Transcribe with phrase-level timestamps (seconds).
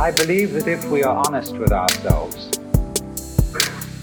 [0.00, 2.50] I believe that if we are honest with ourselves,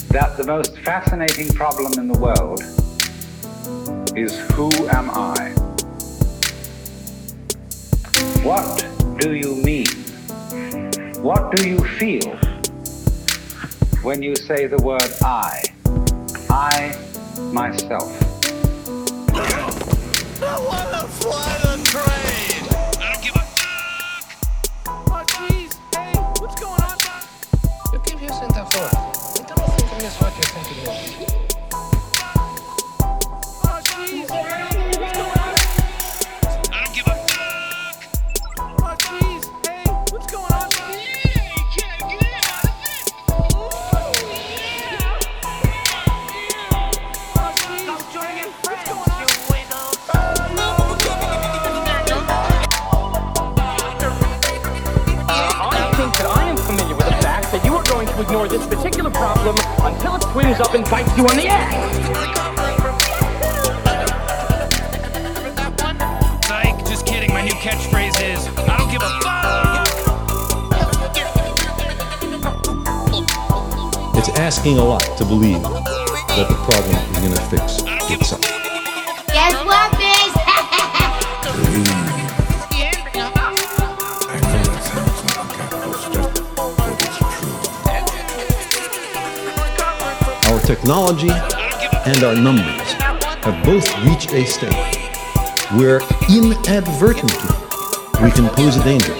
[0.10, 2.62] that the most fascinating problem in the world
[4.16, 5.50] is who am I?
[8.44, 8.86] What
[9.20, 9.88] do you mean?
[11.24, 12.38] What do you feel
[14.04, 15.64] when you say the word I?
[16.48, 16.96] I,
[17.52, 18.14] myself.
[20.44, 22.27] I wanna fly the train!
[28.78, 29.18] Pienso en for?
[29.28, 29.92] Ahorita no think
[31.32, 31.47] I'm
[58.58, 61.74] this particular problem until it swings up and bites you on the ass.
[66.48, 67.32] Psych, just kidding.
[67.34, 69.88] My new catchphrase is I don't give a fuck!
[74.18, 78.57] It's asking a lot to believe that the problem is going to fix itself.
[90.68, 92.92] Technology and our numbers
[93.42, 94.76] have both reached a state
[95.78, 97.48] where inadvertently
[98.22, 99.16] we can pose a danger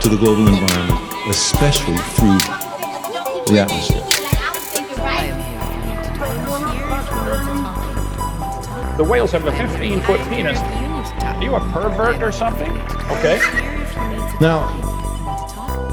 [0.00, 2.38] to the global environment, especially through
[3.44, 4.00] the atmosphere.
[8.96, 10.58] The whales have a 15 foot penis.
[10.60, 12.70] Are you a pervert or something?
[13.18, 13.38] Okay.
[14.40, 14.72] Now,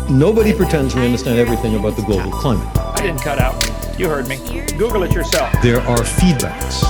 [0.09, 2.65] nobody pretends we understand everything about the global climate.
[2.77, 3.80] I didn't cut out.
[3.97, 4.37] You heard me.
[4.77, 5.51] Google it yourself.
[5.61, 6.81] There are feedbacks,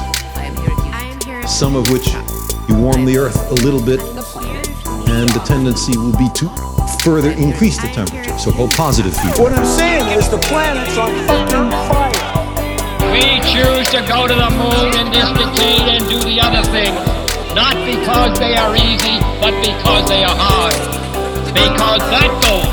[1.48, 2.08] some of which
[2.70, 6.48] you warm the earth a little bit, and the tendency will be to
[7.04, 9.40] further increase the temperature, so called positive feedback.
[9.40, 12.16] What I'm saying is the planet's on fucking fire.
[13.12, 16.96] We choose to go to the moon in this decade and do the other things,
[17.52, 20.80] not because they are easy, but because they are hard.
[21.52, 22.64] Because that goal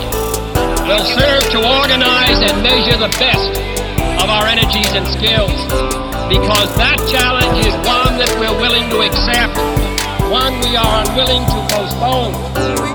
[0.86, 3.67] will serve to organize and measure the best
[4.22, 5.54] of our energies and skills.
[6.28, 9.56] Because that challenge is one that we're willing to accept,
[10.30, 12.34] one we are unwilling to postpone,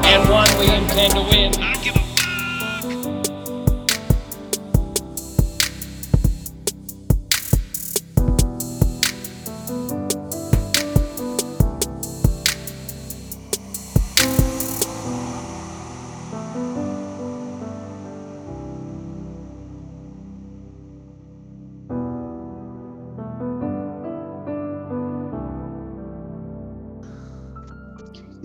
[0.05, 2.02] and one we intend to win.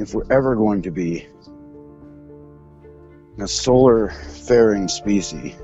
[0.09, 1.27] If we're ever going to be
[3.39, 5.55] a solar faring species,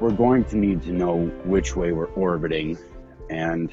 [0.00, 2.76] we're going to need to know which way we're orbiting.
[3.30, 3.72] And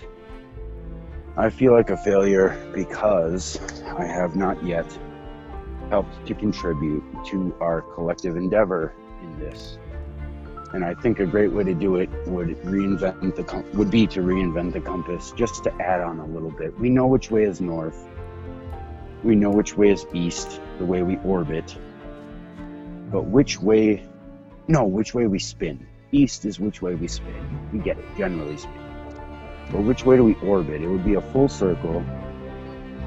[1.35, 4.85] I feel like a failure because I have not yet
[5.89, 9.79] helped to contribute to our collective endeavor in this.
[10.73, 14.19] And I think a great way to do it would reinvent the would be to
[14.19, 16.79] reinvent the compass, just to add on a little bit.
[16.79, 18.07] We know which way is north.
[19.25, 21.75] We know which way is east, the way we orbit.
[23.11, 24.07] But which way?
[24.67, 25.87] No, which way we spin.
[26.11, 27.69] East is which way we spin.
[27.73, 28.81] We get it, generally speaking.
[29.71, 30.83] But which way do we orbit?
[30.83, 32.05] It would be a full circle,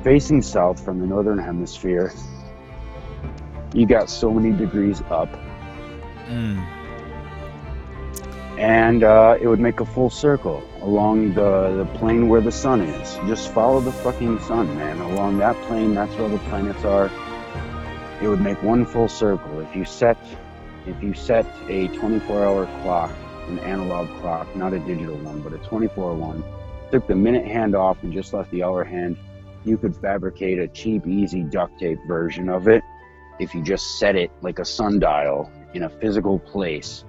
[0.02, 2.12] facing south from the northern hemisphere.
[3.72, 5.28] You got so many degrees up
[6.26, 6.58] hmm.
[8.58, 12.80] And uh, it would make a full circle along the, the plane where the sun
[12.80, 13.14] is.
[13.28, 14.98] Just follow the fucking sun, man.
[14.98, 17.08] Along that plane, that's where the planets are.
[18.20, 19.60] It would make one full circle.
[19.60, 20.19] If you set,
[20.87, 23.12] if you set a 24-hour clock,
[23.46, 26.43] an analog clock, not a digital one, but a 24 one,
[26.90, 29.16] took the minute hand off and just left the hour hand,
[29.64, 32.82] you could fabricate a cheap, easy duct tape version of it
[33.38, 37.05] if you just set it like a sundial in a physical place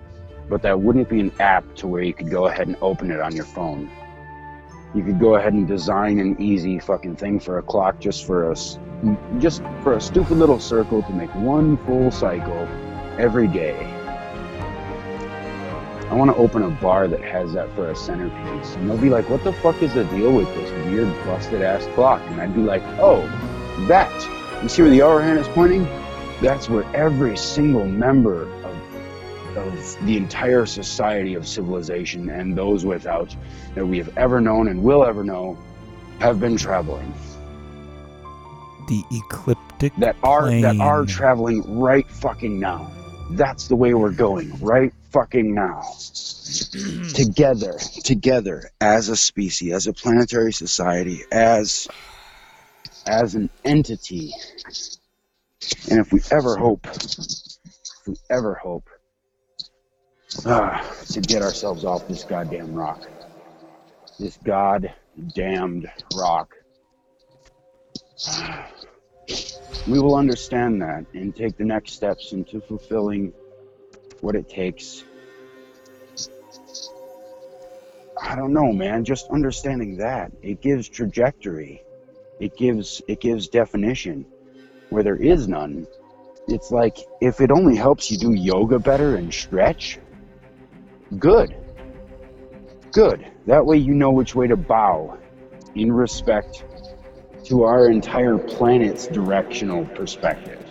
[0.49, 3.19] but that wouldn't be an app to where you could go ahead and open it
[3.19, 3.89] on your phone.
[4.95, 8.51] You could go ahead and design an easy fucking thing for a clock just for
[8.51, 8.79] us,
[9.37, 12.67] just for a stupid little circle to make one full cycle
[13.19, 13.75] every day.
[16.09, 19.11] I want to open a bar that has that for a centerpiece, and they'll be
[19.11, 22.55] like, "What the fuck is the deal with this weird busted ass clock?" And I'd
[22.55, 23.21] be like, "Oh,
[23.87, 24.11] that.
[24.63, 25.87] You see where the hour hand is pointing?
[26.41, 28.47] That's where every single member
[29.57, 33.35] of of the entire society of civilization and those without
[33.75, 35.57] that we have ever known and will ever know
[36.19, 37.13] have been traveling.
[38.87, 42.91] The ecliptic That are that are traveling right fucking now.
[43.31, 45.81] That's the way we're going, right fucking now.
[47.13, 51.87] together, together as a species, as a planetary society, as
[53.05, 54.33] as an entity.
[55.91, 58.89] And if we ever hope, if we ever hope
[60.45, 63.07] ah, to get ourselves off this goddamn rock,
[64.19, 66.55] this goddamned rock,
[69.87, 73.33] we will understand that and take the next steps into fulfilling
[74.21, 75.03] what it takes.
[78.21, 79.05] I don't know, man.
[79.05, 81.81] Just understanding that it gives trajectory,
[82.39, 84.25] it gives it gives definition
[84.89, 85.87] where there is none.
[86.47, 89.99] It's like if it only helps you do yoga better and stretch,
[91.17, 91.55] good,
[92.91, 93.25] good.
[93.45, 95.17] That way you know which way to bow
[95.75, 96.63] in respect
[97.45, 100.63] to our entire planet's directional perspective.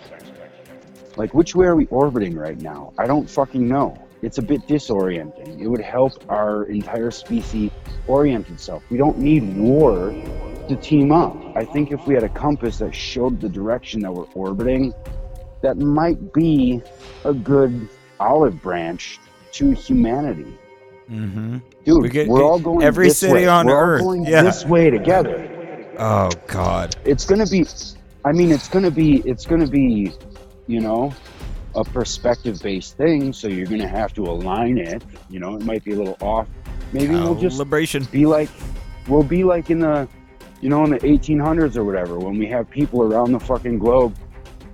[1.17, 2.93] Like, which way are we orbiting right now?
[2.97, 3.97] I don't fucking know.
[4.21, 5.59] It's a bit disorienting.
[5.59, 7.71] It would help our entire species
[8.07, 8.83] orient itself.
[8.89, 10.11] We don't need war
[10.69, 11.35] to team up.
[11.55, 14.93] I think if we had a compass that showed the direction that we're orbiting,
[15.61, 16.81] that might be
[17.25, 17.89] a good
[18.19, 19.19] olive branch
[19.53, 20.57] to humanity.
[21.09, 21.57] Mm-hmm.
[21.85, 23.47] Dude, We get- we're all going every this city way.
[23.47, 24.43] on we're Earth, all going yeah.
[24.43, 25.49] this way together
[25.97, 26.95] Oh God.
[27.03, 27.65] it's gonna be
[28.25, 30.13] i mean it's gonna be it's gonna be
[30.67, 31.11] you know
[31.75, 35.83] a perspective based thing so you're gonna have to align it you know it might
[35.83, 36.47] be a little off
[36.93, 38.09] maybe we'll just Calibration.
[38.11, 38.49] be like
[39.07, 40.07] we'll be like in the
[40.61, 44.15] you know in the 1800s or whatever when we have people around the fucking globe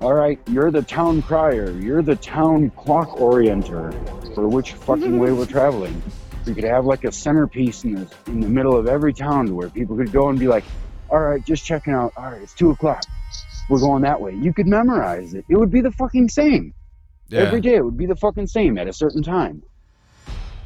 [0.02, 3.94] all right you're the town crier you're the town clock orienter
[4.36, 6.00] for which fucking way we're traveling
[6.46, 9.54] we could have like a centerpiece in the in the middle of every town to
[9.56, 10.64] where people could go and be like
[11.10, 13.02] all right just checking out all right it's two o'clock
[13.70, 16.74] we're going that way you could memorize it it would be the fucking same
[17.30, 17.40] Yeah.
[17.42, 19.64] every day it would be the fucking same at a certain time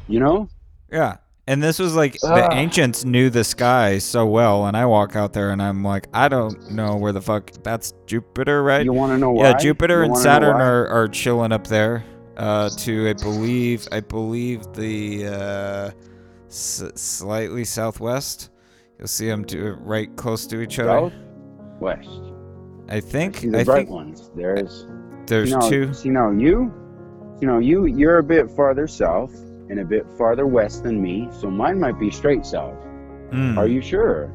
[0.08, 0.48] you know
[0.90, 1.16] Yeah.
[1.46, 2.52] And this was like the Ah.
[2.52, 6.28] ancients knew the sky so well, and I walk out there and I'm like, I
[6.28, 8.84] don't know where the fuck that's Jupiter, right?
[8.84, 9.44] you want to know why?
[9.50, 12.04] yeah, Jupiter You and Saturn are, are chilling up there.
[12.40, 15.90] Uh, to I believe I believe the uh,
[16.48, 18.48] s- slightly southwest.
[18.98, 21.10] You'll see them to right close to each other.
[21.10, 21.12] south
[21.80, 22.08] west
[22.88, 24.86] I think see the I bright think ones there's
[25.26, 25.92] there's see now, two.
[26.02, 26.72] You know you,
[27.42, 29.34] you know you you're a bit farther south
[29.68, 32.78] and a bit farther west than me, so mine might be straight south.
[33.32, 33.58] Mm.
[33.58, 34.32] Are you sure?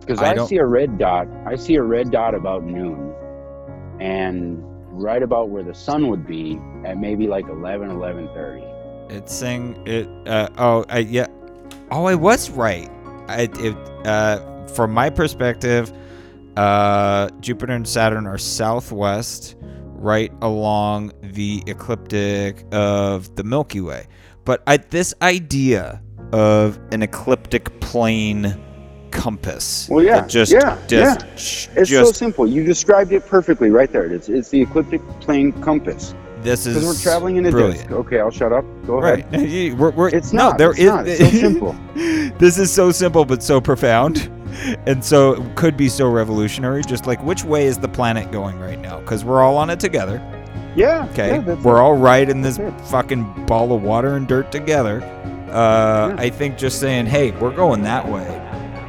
[0.00, 1.28] Because I I, see a red dot.
[1.46, 3.14] I see a red dot about noon,
[4.00, 4.62] and
[4.94, 9.10] right about where the sun would be at maybe like 11, 11.30.
[9.10, 10.08] It's saying it.
[10.26, 11.26] Uh, oh, I, yeah.
[11.90, 12.90] Oh, I was right.
[13.28, 13.76] I, it,
[14.06, 15.92] uh, from my perspective,
[16.56, 24.06] uh, Jupiter and Saturn are southwest, right along the ecliptic of the Milky Way.
[24.44, 26.02] But I, this idea
[26.32, 28.60] of an ecliptic plane
[29.14, 29.88] compass.
[29.88, 31.36] Well, yeah, just, yeah, just, yeah.
[31.36, 32.46] sh- It's so simple.
[32.46, 34.04] You described it perfectly right there.
[34.12, 36.14] It's, it's the ecliptic plane compass.
[36.42, 37.78] this is Because we're traveling in a brilliant.
[37.88, 37.90] disk.
[37.92, 38.64] Okay, I'll shut up.
[38.86, 39.24] Go Right.
[39.32, 39.78] ahead.
[39.78, 40.58] We're, we're, It's no, not.
[40.58, 41.06] there it's is- not.
[41.08, 41.76] It's so simple.
[42.38, 44.30] this is so simple but so profound
[44.86, 48.58] and so it could be so revolutionary just like which way is the planet going
[48.58, 50.18] right now because we're all on it together
[50.76, 51.06] Yeah.
[51.12, 51.80] okay yeah, we're it.
[51.80, 52.58] all right in this
[52.90, 55.02] fucking ball of water and dirt together
[55.50, 56.16] uh, Yeah.
[56.18, 58.26] i think just saying hey we're going that way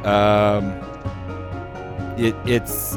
[0.06, 0.72] um,
[2.18, 2.96] it, it's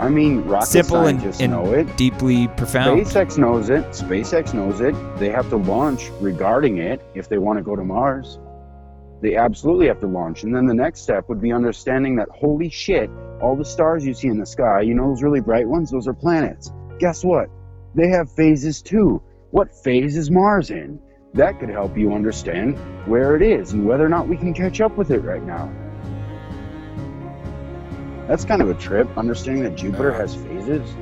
[0.00, 1.96] I mean, rocket simple and, and know it.
[1.96, 3.84] deeply profound SpaceX knows it.
[3.86, 4.94] SpaceX knows it.
[5.18, 8.38] They have to launch regarding it if they want to go to Mars.
[9.22, 10.42] They absolutely have to launch.
[10.42, 13.08] And then the next step would be understanding that holy shit,
[13.40, 15.90] all the stars you see in the sky, you know those really bright ones?
[15.90, 16.72] Those are planets.
[16.98, 17.48] Guess what?
[17.94, 19.22] They have phases too.
[19.52, 21.00] What phase is Mars in?
[21.32, 24.80] That could help you understand where it is and whether or not we can catch
[24.80, 25.72] up with it right now.
[28.28, 30.94] That's kind of a trip, understanding that Jupiter has phases.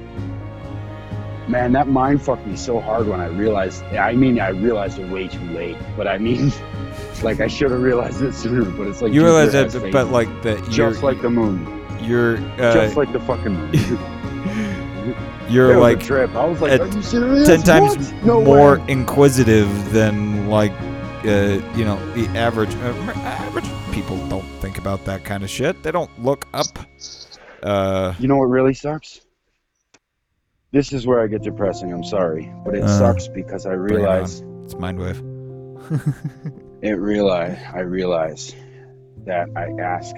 [1.49, 3.83] Man, that mind fucked me so hard when I realized.
[3.85, 6.53] I mean, I realized it way too late, but I mean,
[7.23, 8.65] like I should have realized it sooner.
[8.65, 11.85] But it's like you Jupiter realize that but like that you're just like the moon,
[12.01, 13.73] you're uh, just like the fucking moon.
[15.49, 16.35] you're It was a like trip.
[16.35, 17.47] I was like, at are you serious?
[17.47, 18.85] ten times No more way.
[18.89, 20.73] inquisitive than like
[21.25, 25.83] uh, you know the average uh, average people don't think about that kind of shit
[25.83, 26.67] they don't look up
[27.63, 29.21] uh You know what really sucks?
[30.71, 31.93] this is where I get depressing.
[31.93, 35.21] I'm sorry, but it Uh, sucks because I Bring it realize it's Mindwave.
[36.83, 38.55] it realize I realize
[39.27, 40.17] that I ask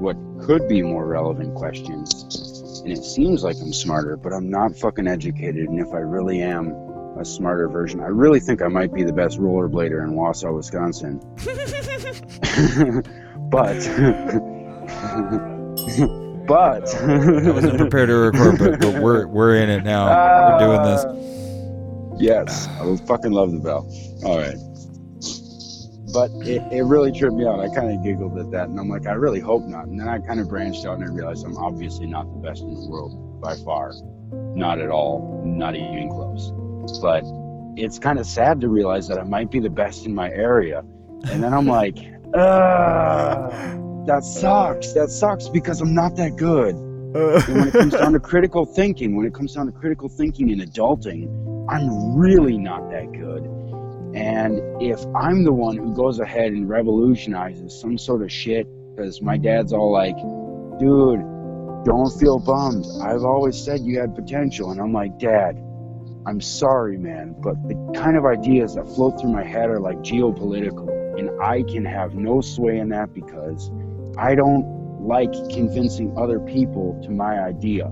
[0.00, 0.16] what
[0.46, 5.08] could be more relevant questions, and it seems like I'm smarter, but I'm not fucking
[5.08, 5.68] educated.
[5.68, 6.66] And if I really am
[7.18, 11.20] a smarter version, I really think I might be the best rollerblader in Wausau, Wisconsin.
[13.50, 13.74] but,
[16.46, 20.52] but I wasn't prepared to record, but, but we're we're in it now.
[20.52, 21.04] we're doing this.
[21.06, 23.88] Ah, yes, I would fucking love the bell.
[24.24, 24.56] All right.
[26.12, 27.60] But it, it really tripped me out.
[27.60, 29.86] I kind of giggled at that, and I'm like, I really hope not.
[29.86, 32.60] And then I kind of branched out and I realized I'm obviously not the best
[32.62, 33.94] in the world by far.
[34.54, 35.42] Not at all.
[35.46, 36.52] Not even close.
[37.00, 37.24] But
[37.76, 40.84] it's kind of sad to realize that I might be the best in my area.
[41.30, 41.96] And then I'm like,
[42.34, 43.48] uh,
[44.06, 44.92] that sucks.
[44.92, 46.74] That sucks because I'm not that good.
[46.74, 50.50] And when it comes down to critical thinking, when it comes down to critical thinking
[50.50, 51.28] and adulting,
[51.68, 53.44] I'm really not that good.
[54.14, 59.22] And if I'm the one who goes ahead and revolutionizes some sort of shit, because
[59.22, 60.16] my dad's all like,
[60.78, 61.20] dude,
[61.84, 62.84] don't feel bummed.
[63.02, 64.70] I've always said you had potential.
[64.70, 65.56] And I'm like, Dad,
[66.26, 69.98] I'm sorry, man, but the kind of ideas that float through my head are like
[69.98, 70.88] geopolitical.
[71.18, 73.70] And I can have no sway in that because
[74.16, 74.64] I don't
[75.04, 77.86] like convincing other people to my idea.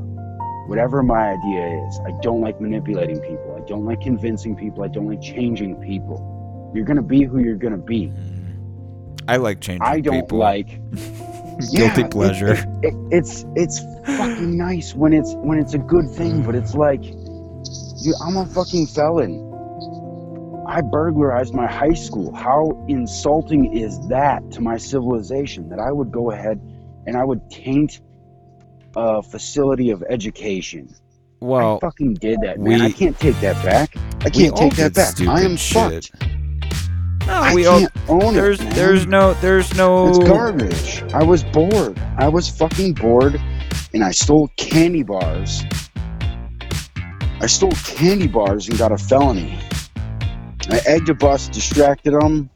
[0.68, 3.56] Whatever my idea is, I don't like manipulating people.
[3.60, 4.84] I don't like convincing people.
[4.84, 6.70] I don't like changing people.
[6.74, 8.12] You're going to be who you're going to be.
[9.26, 10.38] I like changing I don't people.
[10.38, 10.68] like
[11.72, 12.52] Guilty Yeah, pleasure.
[12.52, 13.80] it- it- it's it's
[14.16, 17.02] fucking nice when it's when it's a good thing, but it's like,
[18.02, 19.46] dude, I'm a fucking felon.
[20.66, 22.34] I burglarized my high school.
[22.34, 26.60] How insulting is that to my civilization that I would go ahead
[27.06, 28.00] and I would taint
[28.96, 30.94] a facility of education?
[31.40, 32.82] well, I fucking did that, man.
[32.82, 33.96] I can't take that back.
[34.20, 35.20] I can't take that back.
[35.26, 36.10] I am shit.
[36.10, 36.26] fucked.
[37.26, 38.64] no, I we can't own There's it.
[38.64, 38.74] man.
[38.74, 40.08] there's no there's no.
[40.08, 41.02] It's garbage.
[41.14, 41.98] I was bored.
[42.18, 43.40] I was fucking bored,
[43.94, 45.62] and I stole candy bars.
[47.42, 49.58] I stole candy bars and got a felony.
[50.68, 52.50] I egged a bus, distracted them,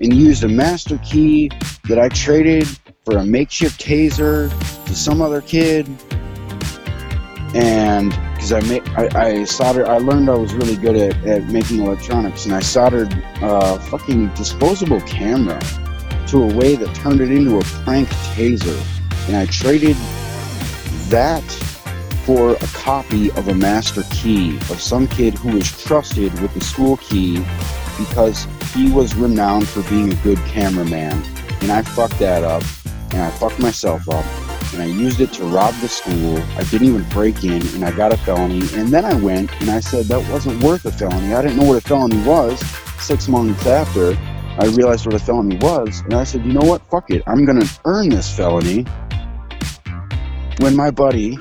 [0.00, 1.50] and used a master key
[1.88, 2.68] that I traded
[3.04, 4.48] for a makeshift taser
[4.86, 5.88] to some other kid.
[7.54, 11.46] And because I, ma- I I soldered, I learned I was really good at, at
[11.46, 15.60] making electronics, and I soldered a fucking disposable camera
[16.28, 18.80] to a way that turned it into a prank taser.
[19.26, 19.96] And I traded
[21.10, 21.42] that
[22.24, 26.60] for a copy of a master key of some kid who was trusted with the
[26.60, 27.44] school key
[27.98, 31.22] because he was renowned for being a good cameraman.
[31.62, 32.62] And I fucked that up,
[33.12, 34.24] and I fucked myself up,
[34.72, 36.38] and I used it to rob the school.
[36.56, 38.62] I didn't even break in, and I got a felony.
[38.74, 41.34] And then I went and I said that wasn't worth a felony.
[41.34, 42.60] I didn't know what a felony was.
[42.98, 44.16] Six months after,
[44.58, 46.82] I realized what a felony was, and I said, you know what?
[46.90, 47.22] Fuck it.
[47.26, 48.84] I'm gonna earn this felony.
[50.58, 51.38] When my buddy,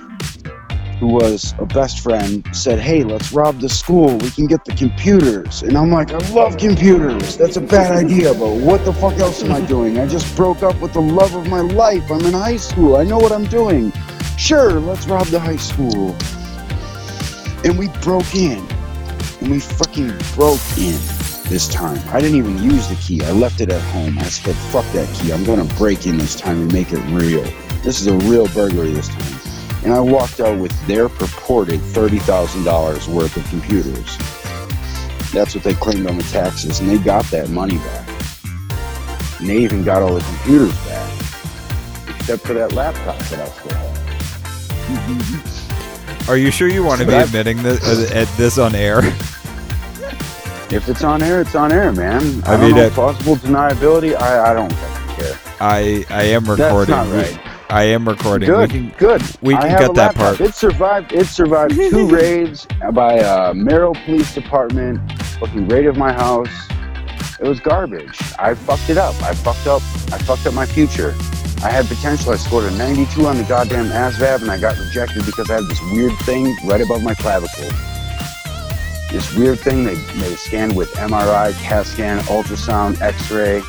[1.00, 4.18] who was a best friend, said, hey, let's rob the school.
[4.18, 5.63] We can get the computers.
[5.63, 7.38] And I'm like, I love computers.
[7.38, 9.98] That's a bad idea, but what the fuck else am I doing?
[9.98, 12.12] I just broke up with the love of my life.
[12.12, 12.98] I'm in high school.
[12.98, 13.94] I know what I'm doing.
[14.38, 16.15] Sure, let's rob the high school.
[17.63, 18.60] And we broke in.
[19.41, 21.00] And we fucking broke in
[21.50, 22.00] this time.
[22.13, 23.24] I didn't even use the key.
[23.24, 24.20] I left it at home.
[24.20, 25.32] I said, fuck that key.
[25.32, 27.44] I'm going to break in this time and make it real.
[27.84, 29.38] This is a real burglary this time.
[29.84, 34.18] And I walked out with their purported $30,000 worth of computers.
[35.32, 38.08] That's what they claimed on the taxes, and they got that money back.
[39.40, 41.10] And they even got all the computers back,
[42.10, 43.90] except for that laptop that I still have.
[46.30, 47.80] Are you sure you want to be But I- admitting this
[48.12, 49.02] uh, at this on air?
[50.72, 52.22] If it's on air, it's on air, man.
[52.46, 54.70] I, I don't mean, know, that- plausible deniability, I, I don't
[55.18, 55.36] care.
[55.60, 56.94] I I am That's recording.
[56.94, 57.40] not right.
[57.72, 58.50] I am recording.
[58.50, 59.22] Good, We can, good.
[59.42, 60.38] we I can have get that laptop.
[60.38, 60.42] part.
[60.42, 61.14] It survived.
[61.14, 65.00] It survived two raids by uh, Merrill Police Department.
[65.40, 66.50] Fucking raid of my house.
[67.40, 68.18] It was garbage.
[68.40, 69.14] I fucked it up.
[69.22, 69.82] I fucked up.
[70.12, 71.16] I fucked up my future.
[71.64, 72.32] I had potential.
[72.32, 75.66] I scored a 92 on the goddamn ASVAB, and I got rejected because I had
[75.66, 77.70] this weird thing right above my clavicle.
[79.12, 83.62] This weird thing they, they scanned with MRI, CAT scan, ultrasound, X-ray.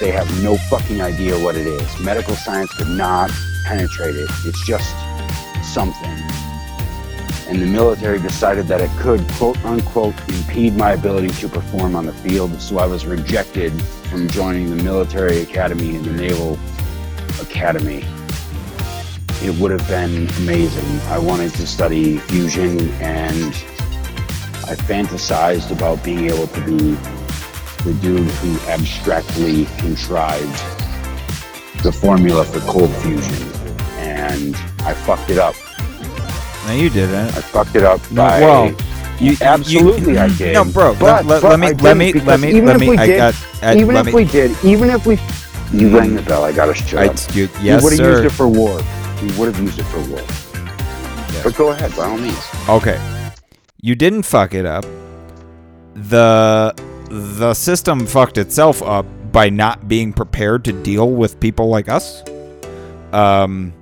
[0.00, 1.98] They have no fucking idea what it is.
[2.00, 3.32] Medical science could not
[3.64, 4.30] penetrate it.
[4.44, 4.94] It's just
[5.64, 6.16] something.
[7.48, 12.06] And the military decided that it could, quote unquote, impede my ability to perform on
[12.06, 12.60] the field.
[12.60, 13.72] So I was rejected
[14.08, 16.58] from joining the military academy and the naval
[17.40, 18.04] academy.
[19.42, 21.00] it would have been amazing.
[21.08, 23.46] I wanted to study fusion and
[24.64, 27.17] I fantasized about being able to be
[27.88, 30.58] the dude who abstractly contrived
[31.82, 33.48] the formula for cold fusion.
[33.96, 35.54] And I fucked it up.
[36.66, 37.28] No, you didn't.
[37.34, 38.76] I fucked it up No, by well,
[39.18, 40.52] you absolutely you, I did.
[40.52, 40.94] No, bro.
[41.00, 42.90] But, let, but let me let me let me even let if me.
[42.90, 43.46] we I did, got.
[43.62, 45.18] I, even if me, we did, even if we,
[45.72, 46.44] you rang the bell.
[46.44, 47.34] I gotta shut I, up.
[47.34, 48.80] you, You yes, would have used it for war.
[49.22, 50.22] You would have used it for war.
[51.42, 52.38] But go ahead, by all means.
[52.68, 53.00] Okay.
[53.80, 54.84] You didn't fuck it up.
[55.94, 56.74] The
[57.10, 62.22] the system fucked itself up by not being prepared to deal with people like us.
[63.12, 63.72] Um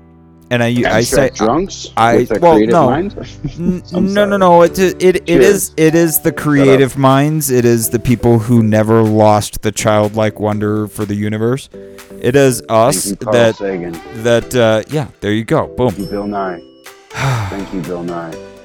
[0.51, 3.09] and I I say drunks I well no.
[3.99, 4.63] No, no, no.
[4.63, 5.45] It it it Cheers.
[5.45, 7.51] is it is the creative minds.
[7.51, 11.69] It is the people who never lost the childlike wonder for the universe.
[12.21, 13.93] It is us Thank you, Carl that Sagan.
[14.23, 15.09] that uh, yeah.
[15.21, 15.67] There you go.
[15.67, 15.91] Boom.
[15.91, 16.63] Thank you, Bill Nye.
[17.51, 18.56] Thank you, Bill Nye.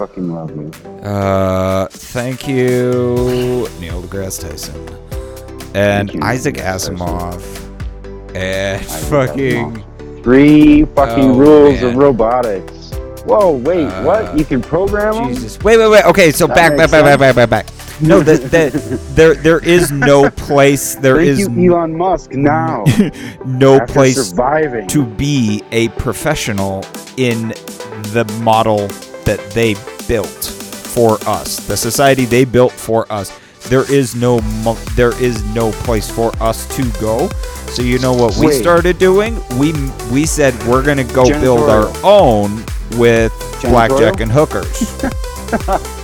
[0.00, 0.70] Fucking love you.
[1.06, 4.88] Uh, thank you, Neil deGrasse Tyson,
[5.74, 7.42] and you, Isaac Asimov,
[8.34, 9.84] and Isaac fucking
[10.22, 11.84] Three fucking Oh, rules man.
[11.90, 12.92] of robotics.
[13.26, 14.38] Whoa, wait, Uh, what?
[14.38, 15.28] You can program them?
[15.34, 15.58] Jesus.
[15.62, 16.04] Wait, wait, wait.
[16.06, 17.66] Okay, so That back, back, back, back, back, back, back.
[18.00, 18.72] No, that that
[19.14, 20.94] there there is no place.
[20.94, 22.32] There Thank is you, Elon Musk.
[22.32, 22.84] Now,
[23.44, 24.88] no place surviving.
[24.88, 26.86] to be a professional
[27.18, 27.48] in
[28.14, 28.88] the model
[29.30, 29.74] that they
[30.08, 30.26] built
[30.94, 33.30] for us, the society they built for us.
[33.68, 34.40] There is no
[34.96, 37.28] there is no place for us to go.
[37.68, 38.60] So you know what we Wait.
[38.60, 39.36] started doing?
[39.58, 39.72] We
[40.10, 42.64] we said we're gonna go build our own
[42.98, 43.32] with
[43.62, 44.80] blackjack and hookers.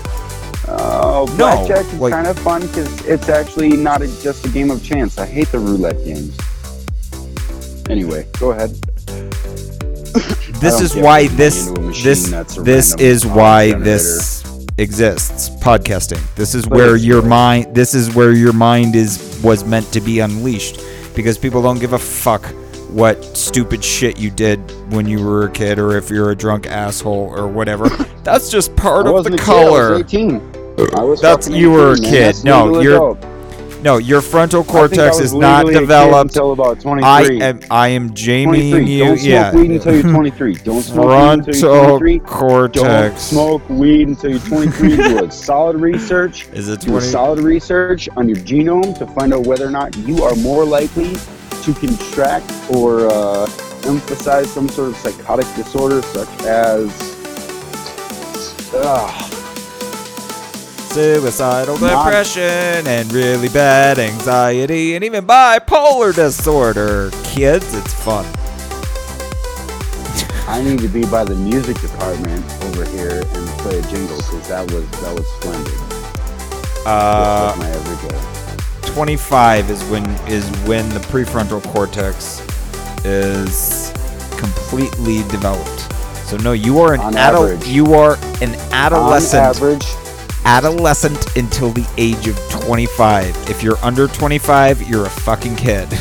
[0.69, 4.49] Oh, No, blackjack is like- kind of fun because it's actually not a, just a
[4.49, 5.17] game of chance.
[5.17, 6.37] I hate the roulette games.
[7.89, 8.77] Anyway, go ahead.
[10.61, 13.85] This is why this into a machine this this is why generator.
[13.85, 19.41] this exists podcasting this is But where your mind this is where your mind is
[19.43, 20.81] was meant to be unleashed
[21.15, 22.45] because people don't give a fuck
[22.91, 24.59] what stupid shit you did
[24.93, 27.89] when you were a kid or if you're a drunk asshole or whatever
[28.23, 30.41] that's just part of the kid, I was color 18.
[30.95, 32.33] I was That's- you were a 18, man.
[32.35, 32.45] kid.
[32.45, 33.19] No, you're- adult.
[33.83, 36.81] No your frontal I think I cortex is not legally a kid developed until about
[36.81, 37.05] 23.
[37.05, 40.55] i am i am jamie you Don't smoke yeah weed until you're 23.
[40.55, 42.19] Don't smoke weed until you're frontal 23.
[42.83, 44.97] Don't smoke weed until you're 23.
[44.97, 46.49] Do a solid research.
[46.49, 49.97] is it Do a solid research on your genome to find out whether or not
[49.99, 51.15] you are more likely
[51.63, 53.45] to contract or uh,
[53.87, 57.13] emphasize some sort of psychotic disorder, such as.
[58.75, 59.36] Ugh,
[60.97, 67.11] suicidal Not- depression and really bad anxiety and even bipolar disorder.
[67.23, 68.25] Kids, it's fun.
[70.49, 74.49] I need to be by the music department over here and play a jingle because
[74.49, 75.75] that was that was splendid.
[76.87, 78.93] Uh, Just my everyday.
[78.95, 82.41] 25 is when is when the prefrontal cortex
[83.05, 83.93] is
[84.39, 85.93] completely developed.
[86.27, 87.51] So no, you are an On adult.
[87.51, 87.69] average.
[87.69, 89.43] You are an adolescent.
[89.45, 89.85] On average,
[90.47, 93.51] adolescent until the age of 25.
[93.51, 95.89] If you're under 25, you're a fucking kid.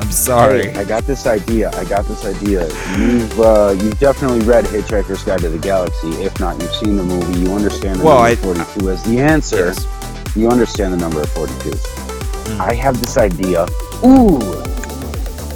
[0.00, 0.70] I'm sorry.
[0.70, 1.70] Hey, I got this idea.
[1.74, 2.66] I got this idea.
[2.98, 6.08] You've uh, you've definitely read Hitchhiker's Guide to the Galaxy.
[6.22, 7.40] If not, you've seen the movie.
[7.40, 9.66] You understand the Well, number 42 as the answer.
[9.66, 10.36] Yes.
[10.36, 11.70] You understand the number of 42.
[11.70, 12.60] Hmm.
[12.60, 13.66] I have this idea.
[14.04, 14.40] Ooh,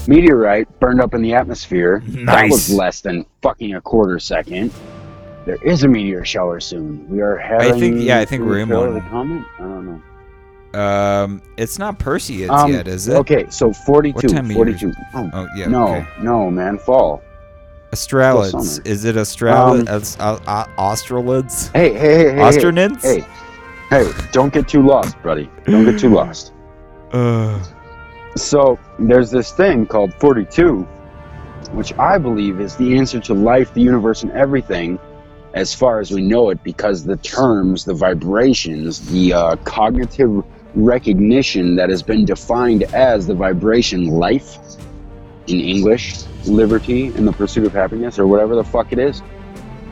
[0.06, 2.02] meteorite burned up in the atmosphere.
[2.06, 2.26] Nice.
[2.26, 4.72] That was less than fucking a quarter second.
[5.48, 7.08] There is a meteor shower soon.
[7.08, 7.72] We are having.
[7.72, 8.92] I think- yeah, I think we're in the one.
[8.92, 9.44] The comet?
[9.58, 9.86] I don't
[10.74, 10.78] know.
[10.78, 13.14] Um, it's not Perseus Um, yet, is it?
[13.16, 14.14] Okay, so 42.
[14.16, 14.92] What time of year 42.
[15.14, 15.66] Oh, Oh yeah.
[15.68, 16.06] no, Okay.
[16.20, 17.22] no, man, fall.
[17.92, 18.86] Astralids.
[18.86, 20.20] Is it Astralids?
[20.20, 21.68] Um, uh, uh, Australids?
[21.72, 22.40] Hey, hey, hey, hey.
[22.40, 23.00] Ostranids?
[23.00, 23.24] Hey,
[23.88, 25.48] hey, don't get too lost, buddy.
[25.64, 26.52] Don't get too lost.
[27.14, 27.58] Uh,
[28.36, 30.86] So, there's this thing called 42,
[31.72, 34.98] which I believe is the answer to life, the universe, and everything
[35.58, 40.44] as far as we know it, because the terms, the vibrations, the uh, cognitive
[40.76, 44.56] recognition that has been defined as the vibration life
[45.48, 49.20] in English, liberty, and the pursuit of happiness, or whatever the fuck it is.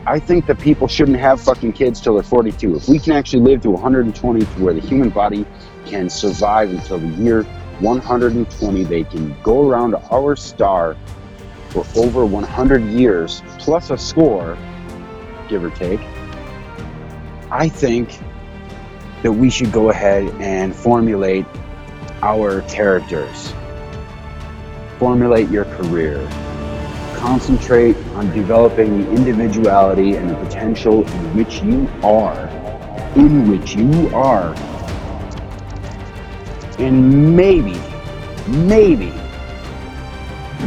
[0.05, 2.77] I think that people shouldn't have fucking kids till they're 42.
[2.77, 5.45] If we can actually live to 120 to where the human body
[5.85, 7.43] can survive until the year
[7.81, 10.95] 120, they can go around our star
[11.71, 14.57] for over 100 years, plus a score,
[15.47, 15.99] give or take.
[17.49, 18.19] I think
[19.23, 21.45] that we should go ahead and formulate
[22.21, 23.53] our characters.
[24.99, 26.27] Formulate your career.
[27.17, 32.47] concentrate on developing the individuality and the potential in which you are,
[33.15, 34.53] in which you are.
[36.79, 37.75] And maybe,
[38.47, 39.11] maybe,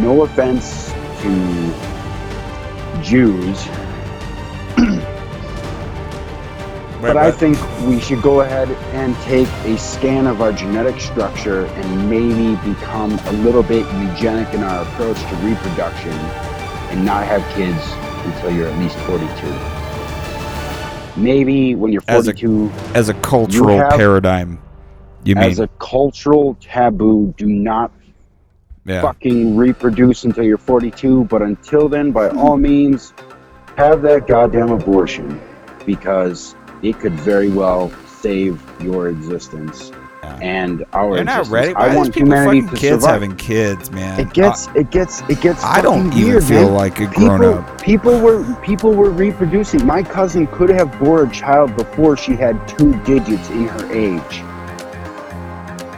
[0.00, 1.72] no offense to
[3.02, 3.66] Jews,
[7.00, 11.64] but I think we should go ahead and take a scan of our genetic structure
[11.66, 16.12] and maybe become a little bit eugenic in our approach to reproduction
[16.90, 17.80] and not have kids
[18.26, 19.30] until you're at least 42.
[21.20, 24.58] Maybe when you're As a- 42, As a cultural have- paradigm,
[25.24, 25.44] you mean?
[25.44, 27.90] as a cultural taboo, do not
[28.84, 29.02] yeah.
[29.02, 31.24] fucking reproduce until you're 42.
[31.24, 33.12] But until then, by all means,
[33.76, 35.40] have that goddamn abortion
[35.86, 39.92] because it could very well save your existence
[40.42, 41.48] and our You're not existence.
[41.48, 41.74] ready.
[41.74, 43.22] Why I want people humanity fucking to kids survive.
[43.22, 44.20] having kids, man?
[44.20, 45.62] It gets, it gets, it gets.
[45.64, 46.74] I don't even weird, feel man.
[46.74, 47.82] like a people, grown-up.
[47.82, 49.84] People were, people were reproducing.
[49.86, 54.42] My cousin could have bore a child before she had two digits in her age.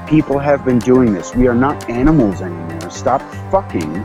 [0.09, 1.35] People have been doing this.
[1.35, 2.91] We are not animals anymore.
[2.91, 3.97] Stop fucking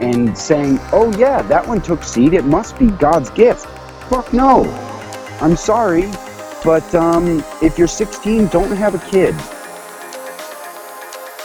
[0.00, 2.32] and saying, "Oh yeah, that one took seed.
[2.34, 3.66] It must be God's gift."
[4.08, 4.64] Fuck no.
[5.44, 6.10] I'm sorry,
[6.64, 9.34] but um, if you're 16, don't have a kid.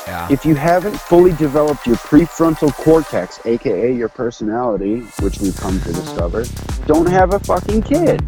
[0.08, 0.26] Yeah.
[0.32, 5.92] If you haven't fully developed your prefrontal cortex, aka your personality, which we've come to
[5.92, 6.46] discover,
[6.88, 8.26] don't have a fucking kid.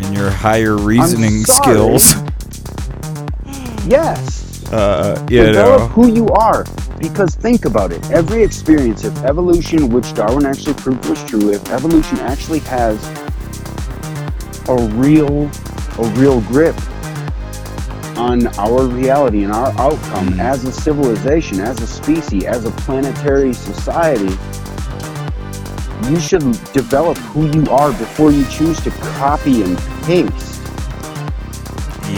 [0.00, 2.14] And your higher reasoning skills.
[3.86, 4.70] Yes.
[4.70, 5.88] Uh, you Develop know.
[5.88, 6.66] who you are.
[6.98, 8.10] Because think about it.
[8.10, 13.02] Every experience, if evolution, which Darwin actually proved was true, if evolution actually has
[14.68, 15.50] a real,
[15.98, 16.76] a real grip
[18.16, 23.52] on our reality and our outcome as a civilization, as a species, as a planetary
[23.52, 24.36] society,
[26.10, 30.56] you should develop who you are before you choose to copy and paste.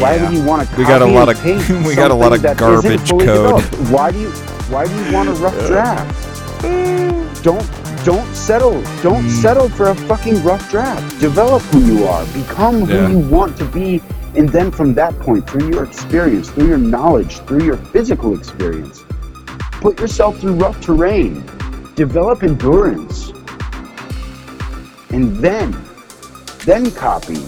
[0.01, 2.11] Why do you want to We got a copy lot and of- paste we got
[2.11, 3.21] a lot of something that isn't garbage code.
[3.21, 3.91] developed?
[3.91, 4.31] Why do you
[4.71, 6.63] why do you want a rough draft?
[7.43, 7.63] Don't
[8.05, 9.29] don't settle don't Hmm.
[9.29, 11.21] settle for a fucking rough draft.
[11.21, 12.25] Develop who you are.
[12.33, 13.09] Become who Yeah.
[13.09, 14.03] you want to be
[14.37, 19.03] and then from that point through your experience, through your knowledge, through your physical experience,
[19.81, 21.43] put yourself through rough terrain.
[21.97, 23.33] Develop endurance.
[25.11, 25.77] And then
[26.65, 27.39] then copy.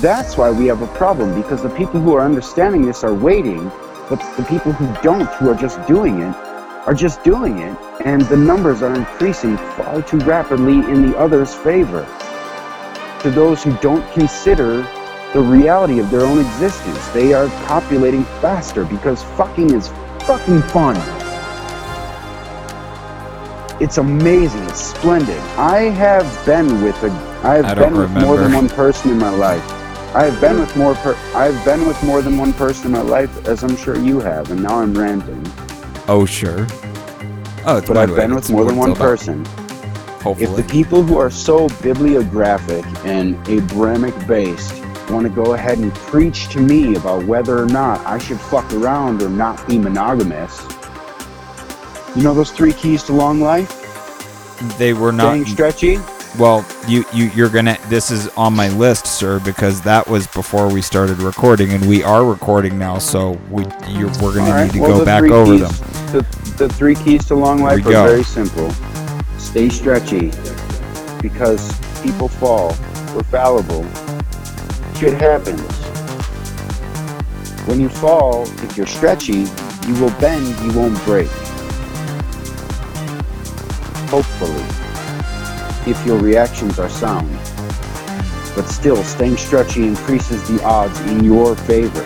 [0.00, 3.70] That's why we have a problem because the people who are understanding this are waiting,
[4.08, 6.34] but the people who don't, who are just doing it,
[6.86, 11.54] are just doing it, and the numbers are increasing far too rapidly in the other's
[11.54, 12.06] favor.
[13.22, 14.82] To those who don't consider
[15.34, 19.88] the reality of their own existence, they are copulating faster because fucking is
[20.24, 20.96] fucking fun.
[23.80, 24.62] It's amazing.
[24.64, 25.38] It's splendid.
[25.56, 27.10] I have been with a.
[27.42, 29.64] I have I been with more than one person in my life.
[30.14, 30.94] I have been with more.
[30.96, 34.20] Per- I've been with more than one person in my life, as I'm sure you
[34.20, 34.50] have.
[34.50, 35.46] And now I'm ranting.
[36.08, 36.66] Oh, sure.
[37.66, 39.18] Oh, But I've been with more than one it's all about.
[39.18, 39.44] person.
[40.22, 40.44] Hopefully.
[40.44, 44.74] If the people who are so bibliographic and Abrahamic based
[45.08, 48.70] want to go ahead and preach to me about whether or not I should fuck
[48.74, 50.60] around or not be monogamous,
[52.16, 53.76] you know those three keys to long life?
[54.78, 55.30] they were not.
[55.30, 55.98] Staying stretchy?
[56.38, 57.78] Well, you you you're gonna.
[57.88, 62.04] This is on my list, sir, because that was before we started recording, and we
[62.04, 62.98] are recording now.
[62.98, 65.89] So we you're, we're gonna right, need to well, go back over keys- them.
[66.12, 66.26] The,
[66.58, 68.04] the three keys to long life are go.
[68.04, 68.70] very simple.
[69.38, 70.32] Stay stretchy
[71.22, 72.74] because people fall.
[73.14, 73.84] We're fallible.
[74.98, 75.60] Shit happens.
[77.66, 79.46] When you fall, if you're stretchy,
[79.86, 81.28] you will bend, you won't break.
[84.10, 84.64] Hopefully.
[85.88, 87.30] If your reactions are sound.
[88.56, 92.04] But still, staying stretchy increases the odds in your favor.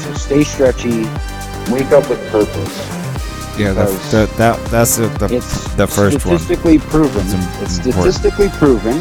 [0.00, 1.04] So stay stretchy,
[1.70, 2.95] wake up with purpose.
[3.58, 6.38] Yeah, that, because that, that that's the the, it's the first one.
[6.38, 7.26] statistically proven.
[7.62, 9.00] It's It's statistically proven.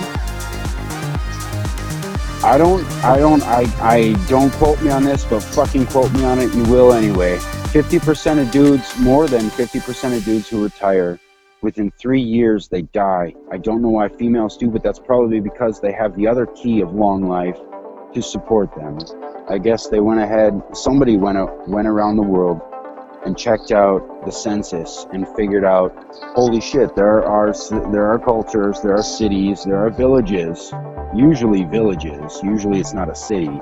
[2.42, 6.24] I don't, I don't, I, I don't quote me on this, but fucking quote me
[6.24, 6.54] on it.
[6.54, 7.40] You will anyway.
[7.72, 11.20] Fifty percent of dudes, more than fifty percent of dudes who retire,
[11.62, 13.34] within three years they die.
[13.52, 16.80] I don't know why females do, but that's probably because they have the other key
[16.80, 17.60] of long life
[18.14, 19.00] to support them.
[19.50, 20.62] I guess they went ahead.
[20.74, 22.62] Somebody went went around the world
[23.26, 25.92] and checked out the census and figured out,
[26.36, 27.54] holy shit, there are
[27.92, 30.72] there are cultures, there are cities, there are villages,
[31.14, 32.40] usually villages.
[32.44, 33.60] Usually it's not a city,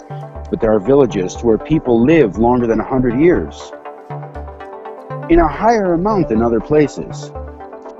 [0.49, 3.71] but there are villages where people live longer than 100 years
[5.30, 7.32] in a higher amount than other places.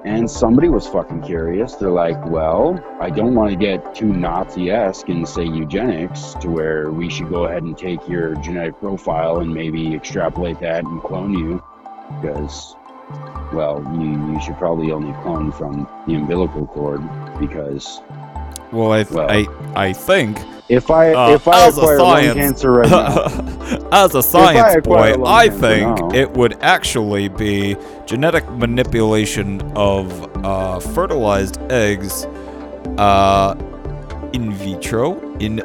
[0.06, 1.76] And somebody was fucking curious.
[1.76, 6.50] They're like, well, I don't want to get too Nazi esque and say eugenics to
[6.50, 11.02] where we should go ahead and take your genetic profile and maybe extrapolate that and
[11.02, 11.64] clone you.
[12.22, 12.76] Because,
[13.54, 17.02] well, you, you should probably only clone from the umbilical cord
[17.40, 18.02] because
[18.74, 19.32] Well, I, th- Well.
[19.32, 20.38] I, I think
[20.68, 25.28] if I Uh, if I acquire lung cancer right now, As a science boy, lung
[25.28, 27.78] I think it would actually be
[28.08, 32.26] genetic manipulation of uh, fertilized eggs
[32.98, 33.56] uh,
[34.34, 35.58] in vitro in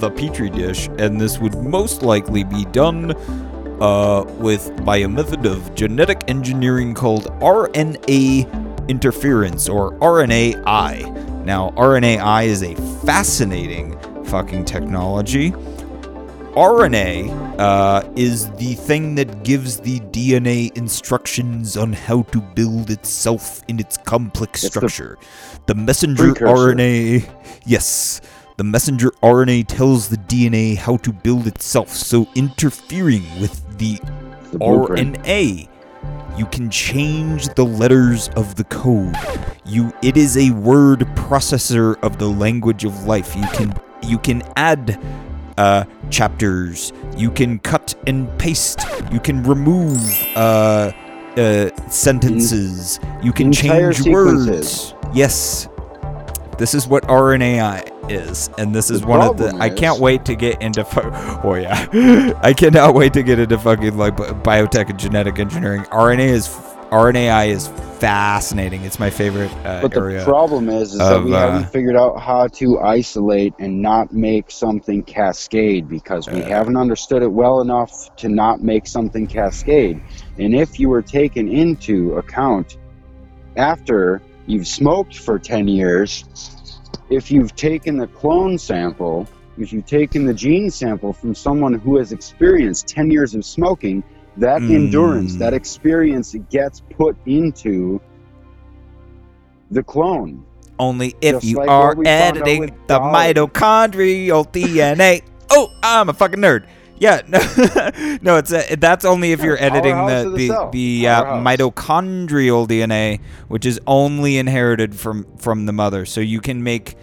[0.00, 3.12] the petri dish, and this would most likely be done
[3.80, 11.44] uh, with by a method of genetic engineering called RNA interference or RNAi.
[11.44, 12.74] Now, RNAi is a
[13.06, 15.54] fascinating fucking technology.
[16.56, 23.62] RNA uh, is the thing that gives the DNA instructions on how to build itself
[23.68, 25.18] in its complex It's structure.
[25.66, 26.74] The, messenger precursor.
[26.74, 28.22] RNA, yes,
[28.56, 31.90] the messenger RNA tells the DNA how to build itself.
[31.90, 34.00] So interfering with the,
[34.52, 35.18] the blueprint.
[35.18, 35.68] RNA,
[36.38, 39.14] you can change the letters of the code.
[39.66, 43.36] You, it is a word processor of the language of life.
[43.36, 44.98] You can, you can add
[45.58, 46.92] uh, chapters.
[47.16, 48.80] You can cut and paste.
[49.12, 49.98] You can remove
[50.36, 50.92] uh,
[51.36, 52.98] uh, sentences.
[53.22, 54.92] You can Entire change sequences.
[54.94, 55.16] words.
[55.16, 55.68] Yes.
[56.58, 59.54] This is what RNAi is, and this is The one of the.
[59.60, 60.86] I can't wait to get into.
[60.86, 65.82] Fu- oh yeah, I cannot wait to get into fucking like biotech and genetic engineering.
[65.90, 66.46] RNA is
[66.90, 67.68] RNAi is
[67.98, 68.82] fascinating.
[68.82, 72.20] It's my favorite uh, But the problem is, is that we uh, haven't figured out
[72.20, 78.14] how to isolate and not make something cascade because we haven't understood it well enough
[78.16, 80.00] to not make something cascade.
[80.38, 82.78] And if you were taken into account
[83.56, 86.24] after you've smoked for 10 years,
[87.10, 89.26] if you've taken the clone sample,
[89.58, 94.04] if you've taken the gene sample from someone who has experienced 10 years of smoking,
[94.38, 94.74] that Mm.
[94.74, 98.00] endurance, that experience gets put into
[99.70, 100.42] the clone.
[100.78, 105.22] Only if Just you like are what we found out editing the mitochondrial DNA.
[105.50, 106.66] Oh, I'm a fucking nerd.
[106.98, 107.38] Yeah, no,
[108.22, 113.20] no, it's uh that's only if you're editing the the the, the uh, mitochondrial DNA,
[113.48, 116.06] which is only inherited from from the mother.
[116.06, 116.96] So you can make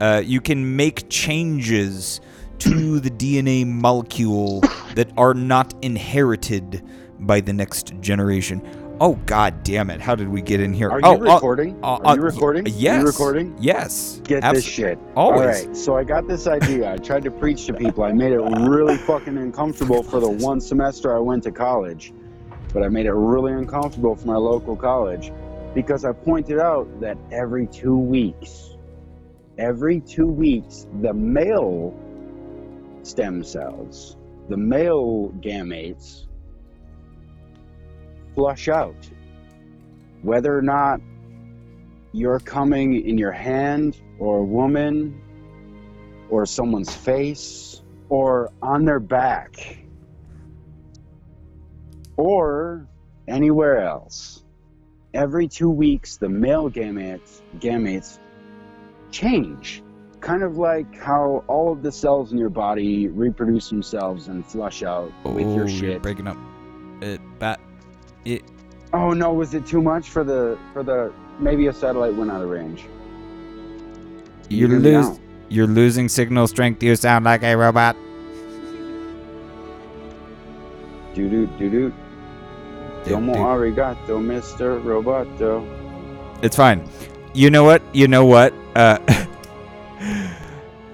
[0.00, 2.20] uh, you can make changes
[2.60, 4.60] to the DNA molecule
[4.94, 6.82] that are not inherited
[7.18, 8.62] by the next generation.
[9.00, 9.98] Oh God damn it!
[9.98, 10.90] How did we get in here?
[10.90, 11.82] Are oh, you uh, recording?
[11.82, 12.66] uh, Are you uh, recording?
[12.66, 12.96] Yes.
[12.96, 13.56] Are you recording?
[13.58, 14.20] Yes.
[14.24, 14.98] Get this shit.
[15.16, 15.40] Always.
[15.40, 15.76] All right.
[15.76, 16.92] So I got this idea.
[16.92, 18.04] I tried to preach to people.
[18.04, 22.12] I made it really fucking uncomfortable for the one semester I went to college,
[22.74, 25.32] but I made it really uncomfortable for my local college
[25.74, 28.76] because I pointed out that every two weeks,
[29.56, 31.94] every two weeks, the male
[33.02, 34.16] stem cells,
[34.48, 36.26] the male gametes,
[38.34, 39.08] flush out.
[40.22, 41.00] Whether or not
[42.12, 45.20] you're coming in your hand or a woman
[46.28, 49.84] or someone's face or on their back
[52.16, 52.86] or
[53.28, 54.44] anywhere else.
[55.14, 58.18] Every two weeks, the male gametes, gametes
[59.10, 59.82] change.
[60.20, 64.82] Kind of like how all of the cells in your body reproduce themselves and flush
[64.82, 66.02] out with Oh, your you're shit.
[66.02, 66.36] breaking up.
[67.00, 67.58] It bat.
[68.26, 68.42] It.
[68.92, 72.42] Oh no, was it too much for the for the maybe a satellite went out
[72.42, 72.84] of range?
[74.50, 75.18] You're lose.
[75.48, 76.82] You're losing signal strength.
[76.82, 77.96] You sound like a robot.
[81.14, 81.70] Doo doo doo.
[81.70, 81.92] Doo
[83.06, 84.82] Domo arigato, Mr.
[84.82, 85.64] Roboto.
[86.42, 86.86] It's fine.
[87.32, 87.82] You know what?
[87.94, 88.52] You know what?
[88.76, 88.98] Uh,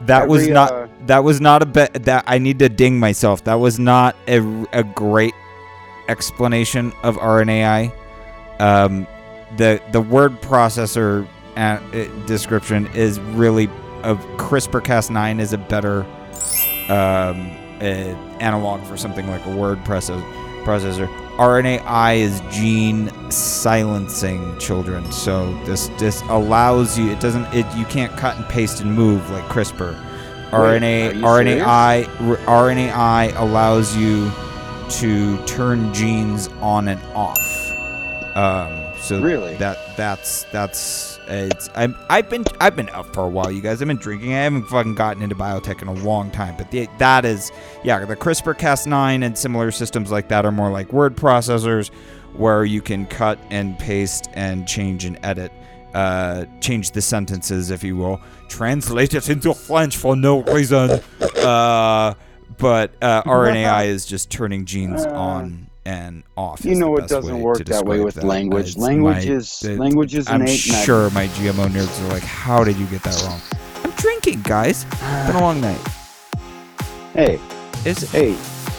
[0.06, 0.72] that was not.
[0.72, 2.04] uh, that was not a bet.
[2.04, 3.44] That I need to ding myself.
[3.44, 4.38] That was not a,
[4.72, 5.34] a great
[6.08, 7.92] explanation of RNAi.
[8.60, 9.06] Um,
[9.56, 13.68] the the word processor uh, uh, description is really
[14.02, 16.02] of CRISPR-Cas9 is a better
[16.88, 20.22] um, uh, analog for something like a word process-
[20.64, 21.08] processor.
[21.36, 27.10] RNAi is gene silencing children, so this this allows you.
[27.10, 27.44] It doesn't.
[27.54, 30.02] It you can't cut and paste and move like CRISPR.
[30.50, 32.04] RNA RNAi
[32.46, 34.30] RNAi allows you
[34.88, 37.38] to turn genes on and off.
[38.36, 39.54] Um, So Really?
[39.56, 43.80] that that's that's it's I'm I've been I've been up for a while, you guys.
[43.80, 44.32] I've been drinking.
[44.32, 47.52] I haven't fucking gotten into biotech in a long time, but the, that is
[47.84, 48.04] yeah.
[48.04, 51.90] The CRISPR Cas9 and similar systems like that are more like word processors,
[52.34, 55.52] where you can cut and paste and change and edit.
[55.94, 60.90] Uh, change the sentences, if you will, translate it into French for no reason.
[61.20, 62.12] Uh,
[62.58, 66.64] but uh, RNAi is just turning genes on and off.
[66.64, 68.24] You know it doesn't work that way with that.
[68.24, 68.70] language.
[68.70, 72.86] It's Language is- language is I'm sure my GMO nerds are like, "How did you
[72.86, 73.40] get that wrong?"
[73.84, 74.84] I'm drinking, guys.
[74.90, 75.80] It's been a long night.
[77.14, 77.38] Hey,
[77.84, 78.36] Is hey,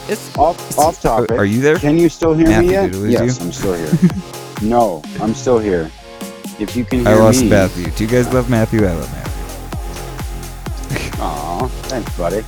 [0.10, 1.32] it's off off topic.
[1.32, 1.78] Are you there?
[1.80, 3.22] Can you still hear Matthew, me yet?
[3.24, 3.46] Yes, you?
[3.46, 3.92] I'm still here.
[4.62, 5.90] no, I'm still here.
[6.60, 7.50] If you can I lost me.
[7.50, 7.90] Matthew.
[7.92, 8.86] Do you guys love Matthew?
[8.86, 9.28] I love Matthew.
[11.22, 12.44] Aw, thanks, buddy.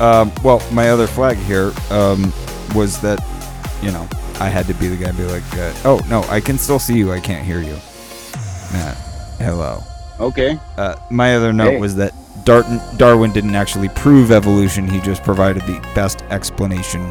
[0.00, 2.32] Um, well, my other flag here um,
[2.74, 3.18] was that,
[3.82, 4.08] you know,
[4.40, 6.78] I had to be the guy and be like, uh, oh, no, I can still
[6.78, 7.12] see you.
[7.12, 7.76] I can't hear you.
[8.72, 8.96] Matt,
[9.38, 9.82] hello.
[10.18, 10.58] Okay.
[10.76, 11.80] Uh, my other note Hey.
[11.80, 12.12] was that
[12.44, 14.88] Darton, Darwin didn't actually prove evolution.
[14.88, 17.02] He just provided the best explanation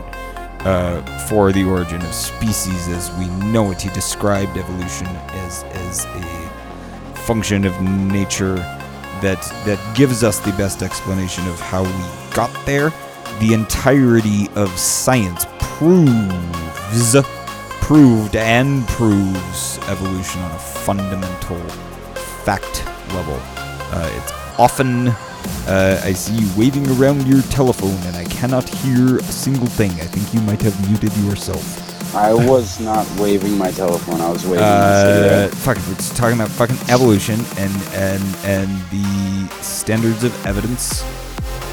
[0.62, 3.82] uh, for the origin of species as we know it.
[3.82, 8.56] He described evolution as, as a function of nature
[9.21, 12.91] that that gives us the best explanation of how we got there.
[13.39, 15.45] The entirety of science
[15.77, 17.15] proves
[17.81, 21.59] proved and proves evolution on a fundamental
[22.45, 23.38] fact level.
[23.91, 25.09] Uh, it's often
[25.67, 29.91] uh, I see you waving around your telephone and I cannot hear a single thing.
[29.91, 31.63] I think you might have muted yourself.
[32.15, 34.21] I was not waving my telephone.
[34.21, 38.69] I was waving my Uh, fuck, we're just talking about fucking evolution and and and
[38.89, 41.03] the standards of evidence.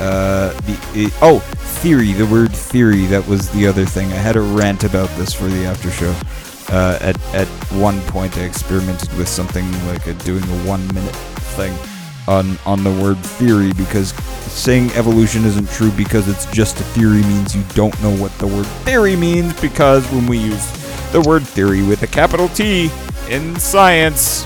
[0.00, 1.38] Uh, the it, oh
[1.80, 3.06] theory, the word theory.
[3.06, 4.12] That was the other thing.
[4.12, 6.14] I had a rant about this for the after show.
[6.74, 11.16] Uh, at at one point, I experimented with something like a, doing a one minute
[11.56, 11.76] thing
[12.28, 14.12] on on the word theory because
[14.52, 18.46] saying evolution isn't true because it's just a theory means you don't know what the
[18.46, 20.70] word theory means because when we use
[21.10, 22.90] the word theory with a capital T
[23.28, 24.44] in science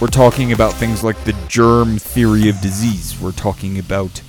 [0.00, 3.20] we're talking about things like the germ theory of disease.
[3.20, 4.22] We're talking about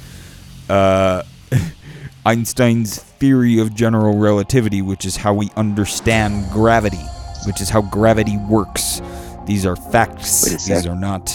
[0.70, 1.24] uh,
[2.26, 7.04] Einstein's theory of general relativity which is how we understand gravity
[7.46, 9.02] which is how gravity works.
[9.46, 10.66] These are facts.
[10.66, 11.30] These are not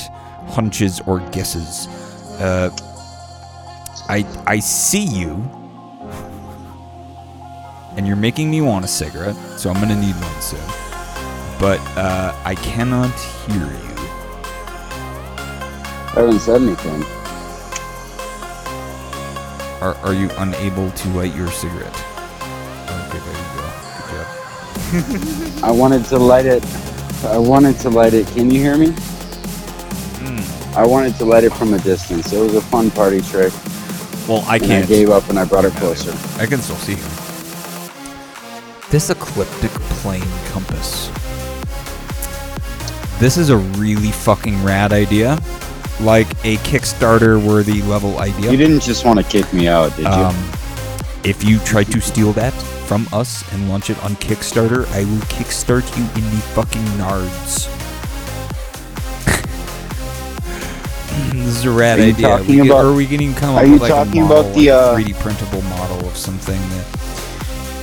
[0.48, 1.86] hunches or guesses.
[2.40, 2.70] Uh,
[4.08, 5.32] I I see you,
[7.96, 10.60] and you're making me want a cigarette, so I'm gonna need one soon.
[11.58, 13.10] But uh, I cannot
[13.48, 13.85] hear you.
[16.16, 17.02] I haven't said anything.
[19.82, 21.94] Are Are you unable to light your cigarette?
[22.88, 23.66] Okay, there you go.
[23.98, 25.64] Good job.
[25.64, 26.64] I wanted to light it.
[27.22, 28.26] I wanted to light it.
[28.28, 28.92] Can you hear me?
[30.22, 30.78] Hmm.
[30.78, 32.32] I wanted to light it from a distance.
[32.32, 33.52] It was a fun party trick.
[34.26, 34.84] Well, I and can't.
[34.86, 36.12] I gave up and I brought it closer.
[36.40, 37.04] I can still see you.
[38.90, 41.10] This ecliptic plane compass.
[43.20, 45.38] This is a really fucking rad idea.
[46.00, 48.50] Like a Kickstarter worthy level idea.
[48.50, 50.08] You didn't just want to kick me out, did you?
[50.10, 50.36] Um,
[51.24, 52.52] if you try to steal that
[52.86, 57.66] from us and launch it on Kickstarter, I will kickstart you in the fucking nards.
[61.32, 62.28] this is a rad Are idea.
[62.28, 64.22] talking we could- about- or we can even come are up you with like talking
[64.22, 66.86] a model, about the, uh, a 3D printable model of something that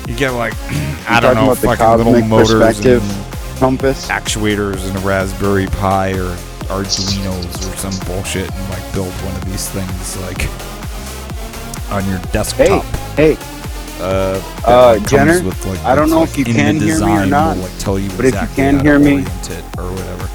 [0.08, 0.54] you get like
[1.10, 4.08] I don't talking know, about the fucking little cosmic motors perspective and compass?
[4.08, 6.34] actuators and a Raspberry Pi or
[6.65, 10.47] Arduinos or some bullshit and like build one of these things like
[11.91, 12.84] on your desktop.
[13.15, 13.38] hey, hey.
[13.99, 17.26] Uh, Uh, Jenner, with, like, I don't know like, if you can hear me or
[17.26, 19.26] not, will, like tell you but if you exactly can hear me-
[19.78, 20.30] or whatever.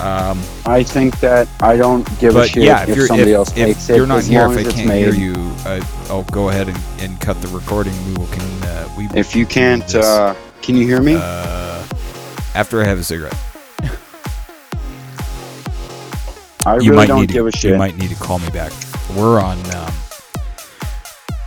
[0.00, 3.48] Um, I think that I don't give a shit yeah, if, if, somebody if, else
[3.50, 3.92] if takes it.
[3.92, 5.12] If you're not here, if I can't made.
[5.12, 5.34] hear you,
[5.66, 7.92] uh, I'll go ahead and, and cut the recording.
[8.06, 9.08] We will can uh, we.
[9.08, 11.16] will If you can't, uh, can you hear me?
[11.16, 11.84] uh,
[12.54, 13.36] after I have a cigarette,
[16.68, 17.72] I you really might don't need give to, a shit.
[17.72, 18.72] You might need to call me back.
[19.16, 19.58] We're on.
[19.74, 19.92] Um,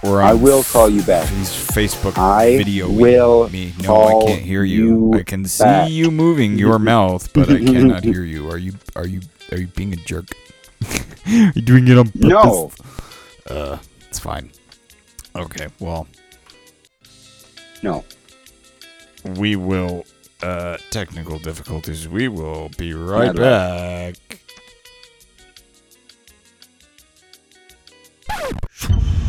[0.03, 0.29] we're on.
[0.29, 1.29] I will call you back.
[1.29, 3.73] These Facebook I video will me.
[3.83, 5.11] No, I can't hear you.
[5.11, 5.91] you I can see back.
[5.91, 8.49] you moving your mouth, but I cannot hear you.
[8.49, 8.73] Are you?
[8.95, 9.21] Are you?
[9.51, 10.25] Are you being a jerk?
[11.27, 12.21] are you doing it on purpose?
[12.23, 12.71] No.
[13.47, 13.77] Uh,
[14.09, 14.51] it's fine.
[15.35, 15.67] Okay.
[15.79, 16.07] Well,
[17.83, 18.03] No.
[19.37, 20.05] we will.
[20.41, 22.09] Uh, technical difficulties.
[22.09, 23.35] We will be right.
[23.35, 24.15] back.
[28.73, 29.20] Shoo!